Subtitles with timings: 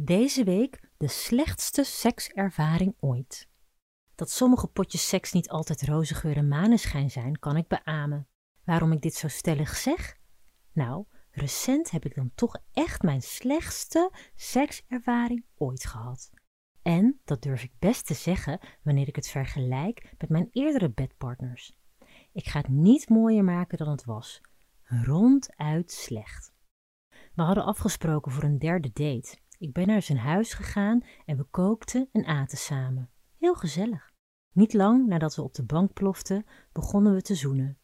[0.00, 3.48] Deze week de slechtste sekservaring ooit.
[4.14, 8.28] Dat sommige potjes seks niet altijd roze geur en maneschijn zijn, kan ik beamen.
[8.64, 10.16] Waarom ik dit zo stellig zeg?
[10.72, 16.30] Nou, recent heb ik dan toch echt mijn slechtste sekservaring ooit gehad.
[16.82, 21.72] En dat durf ik best te zeggen wanneer ik het vergelijk met mijn eerdere bedpartners.
[22.32, 24.40] Ik ga het niet mooier maken dan het was.
[24.84, 26.52] Ronduit slecht.
[27.34, 29.38] We hadden afgesproken voor een derde date.
[29.58, 33.10] Ik ben naar zijn huis gegaan en we kookten en aten samen.
[33.38, 34.12] Heel gezellig.
[34.52, 37.78] Niet lang nadat we op de bank ploften, begonnen we te zoenen.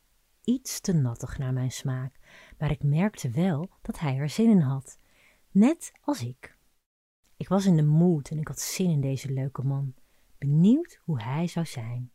[0.44, 2.18] Iets te nattig naar mijn smaak,
[2.58, 4.98] maar ik merkte wel dat hij er zin in had.
[5.50, 6.58] Net als ik.
[7.36, 9.94] Ik was in de mood en ik had zin in deze leuke man.
[10.38, 12.12] Benieuwd hoe hij zou zijn.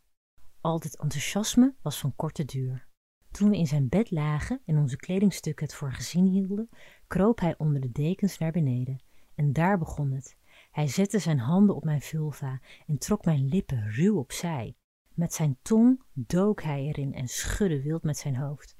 [0.60, 2.88] Al dit enthousiasme was van korte duur.
[3.30, 6.68] Toen we in zijn bed lagen en onze kledingstukken het voor gezien hielden,
[7.06, 9.08] kroop hij onder de dekens naar beneden.
[9.40, 10.36] En daar begon het.
[10.70, 14.76] Hij zette zijn handen op mijn vulva en trok mijn lippen ruw opzij.
[15.14, 18.76] Met zijn tong dook hij erin en schudde wild met zijn hoofd.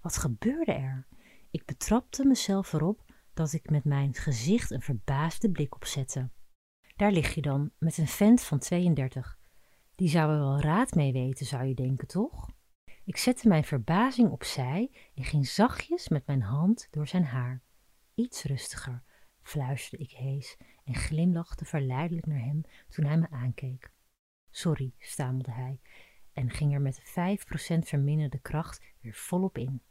[0.00, 1.06] Wat gebeurde er?
[1.50, 6.30] Ik betrapte mezelf erop dat ik met mijn gezicht een verbaasde blik opzette.
[6.96, 9.38] Daar lig je dan, met een vent van 32.
[9.94, 12.50] Die zou er wel raad mee weten, zou je denken, toch?
[13.04, 17.62] Ik zette mijn verbazing opzij en ging zachtjes met mijn hand door zijn haar.
[18.14, 19.02] Iets rustiger,
[19.42, 23.92] fluisterde ik hees en glimlachte verleidelijk naar hem toen hij me aankeek.
[24.50, 25.80] Sorry, stamelde hij
[26.32, 29.82] en ging er met vijf procent verminderde kracht weer volop in.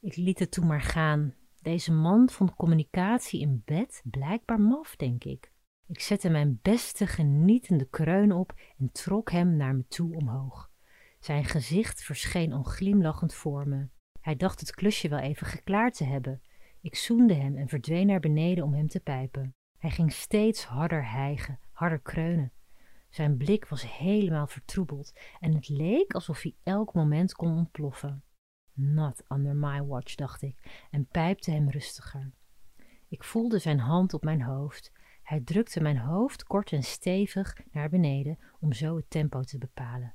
[0.00, 1.34] Ik liet het toen maar gaan.
[1.62, 5.52] Deze man vond communicatie in bed blijkbaar maf, denk ik.
[5.86, 10.70] Ik zette mijn beste genietende kreun op en trok hem naar me toe omhoog.
[11.18, 13.88] Zijn gezicht verscheen onglimlachend voor me.
[14.20, 16.42] Hij dacht het klusje wel even geklaard te hebben.
[16.84, 19.54] Ik zoende hem en verdween naar beneden om hem te pijpen.
[19.78, 22.52] Hij ging steeds harder hijgen, harder kreunen.
[23.10, 28.24] Zijn blik was helemaal vertroebeld en het leek alsof hij elk moment kon ontploffen.
[28.72, 32.32] Not under my watch, dacht ik en pijpte hem rustiger.
[33.08, 34.92] Ik voelde zijn hand op mijn hoofd.
[35.22, 40.14] Hij drukte mijn hoofd kort en stevig naar beneden om zo het tempo te bepalen.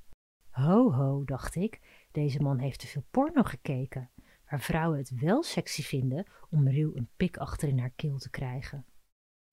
[0.50, 1.80] Ho, ho, dacht ik,
[2.12, 4.10] deze man heeft te veel porno gekeken,
[4.50, 8.30] waar vrouwen het wel sexy vinden om ruw een pik achter in haar keel te
[8.30, 8.86] krijgen.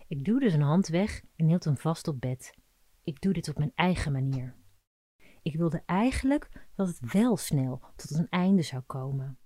[0.06, 2.54] Ik duwde zijn hand weg en hield hem vast op bed.
[3.02, 4.56] Ik doe dit op mijn eigen manier.
[5.42, 9.38] Ik wilde eigenlijk dat het wel snel tot een einde zou komen.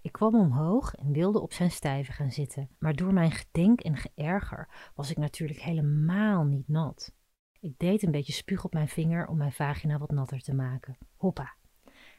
[0.00, 3.96] Ik kwam omhoog en wilde op zijn stijve gaan zitten, maar door mijn gedenk en
[3.96, 7.14] geërger was ik natuurlijk helemaal niet nat.
[7.60, 10.98] Ik deed een beetje spuug op mijn vinger om mijn vagina wat natter te maken.
[11.16, 11.57] Hoppa.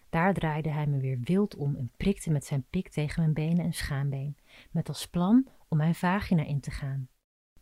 [0.09, 3.65] Daar draaide hij me weer wild om en prikte met zijn pik tegen mijn benen
[3.65, 4.37] en schaambeen,
[4.71, 7.09] met als plan om mijn vagina in te gaan.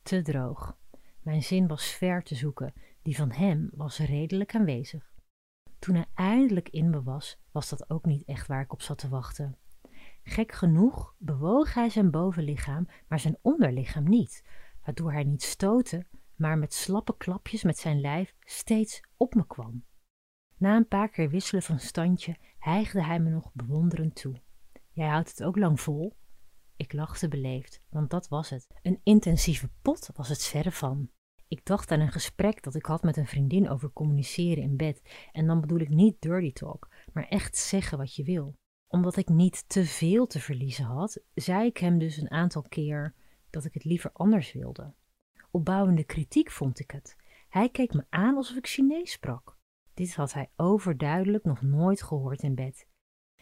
[0.02, 0.78] Te droog.
[1.22, 5.12] Mijn zin was ver te zoeken, die van hem was redelijk aanwezig.
[5.80, 8.98] Toen hij eindelijk in me was, was dat ook niet echt waar ik op zat
[8.98, 9.58] te wachten.
[10.24, 14.44] Gek genoeg bewoog hij zijn bovenlichaam, maar zijn onderlichaam niet,
[14.84, 19.84] waardoor hij niet stootte, maar met slappe klapjes met zijn lijf steeds op me kwam.
[20.58, 24.42] Na een paar keer wisselen van standje hijgde hij me nog bewonderend toe.
[24.92, 26.14] Jij houdt het ook lang vol?
[26.76, 28.68] Ik lachte beleefd, want dat was het.
[28.82, 31.10] Een intensieve pot was het verre van.
[31.48, 35.02] Ik dacht aan een gesprek dat ik had met een vriendin over communiceren in bed.
[35.32, 38.56] En dan bedoel ik niet dirty talk, maar echt zeggen wat je wil.
[38.88, 43.14] Omdat ik niet te veel te verliezen had, zei ik hem dus een aantal keer
[43.50, 44.94] dat ik het liever anders wilde.
[45.52, 47.16] Opbouwende kritiek vond ik het.
[47.50, 49.57] Hij keek me aan alsof ik Chinees sprak.
[49.98, 52.88] Dit had hij overduidelijk nog nooit gehoord in bed.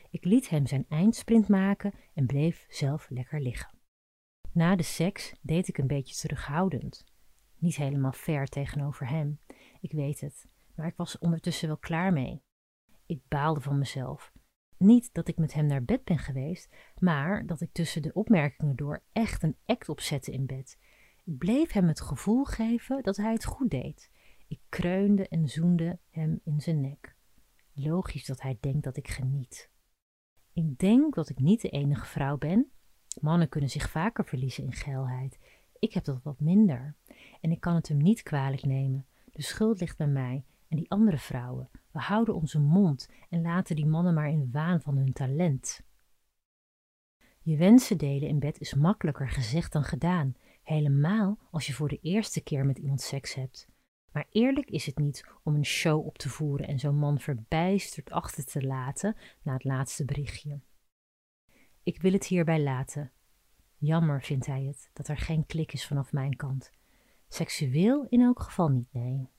[0.09, 3.77] Ik liet hem zijn eindsprint maken en bleef zelf lekker liggen.
[4.51, 7.05] Na de seks deed ik een beetje terughoudend.
[7.57, 9.39] Niet helemaal fair tegenover hem,
[9.81, 12.43] ik weet het, maar ik was ondertussen wel klaar mee.
[13.05, 14.31] Ik baalde van mezelf.
[14.77, 18.75] Niet dat ik met hem naar bed ben geweest, maar dat ik tussen de opmerkingen
[18.75, 20.77] door echt een act opzette in bed.
[21.23, 24.11] Ik bleef hem het gevoel geven dat hij het goed deed.
[24.47, 27.15] Ik kreunde en zoende hem in zijn nek.
[27.73, 29.69] Logisch dat hij denkt dat ik geniet.
[30.53, 32.71] Ik denk dat ik niet de enige vrouw ben.
[33.21, 35.39] Mannen kunnen zich vaker verliezen in geilheid.
[35.79, 36.95] Ik heb dat wat minder.
[37.41, 39.05] En ik kan het hem niet kwalijk nemen.
[39.31, 41.69] De schuld ligt bij mij en die andere vrouwen.
[41.91, 45.83] We houden onze mond en laten die mannen maar in waan van hun talent.
[47.41, 51.99] Je wensen delen in bed is makkelijker gezegd dan gedaan, helemaal als je voor de
[52.01, 53.67] eerste keer met iemand seks hebt.
[54.15, 58.11] Maar eerlijk is het niet om een show op te voeren en zo'n man verbijsterd
[58.11, 60.59] achter te laten na het laatste berichtje.
[61.83, 63.11] Ik wil het hierbij laten.
[63.77, 66.71] Jammer vindt hij het dat er geen klik is vanaf mijn kant.
[67.27, 69.29] Seksueel in elk geval niet, nee.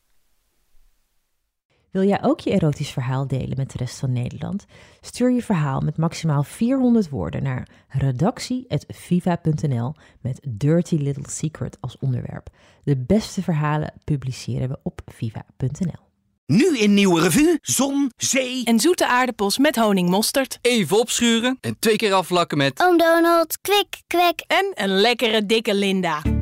[1.91, 4.67] Wil jij ook je erotisch verhaal delen met de rest van Nederland?
[5.01, 12.49] Stuur je verhaal met maximaal 400 woorden naar redactie.viva.nl met Dirty Little Secret als onderwerp.
[12.85, 16.05] De beste verhalen publiceren we op viva.nl.
[16.47, 18.65] Nu in Nieuwe Revue, zon, zee...
[18.65, 20.59] En zoete aardappels met honingmosterd.
[20.63, 22.83] Even opschuren en twee keer afvlakken met...
[22.83, 23.59] Oom Donald,
[24.07, 24.45] kwik.
[24.47, 26.23] En een lekkere dikke Linda.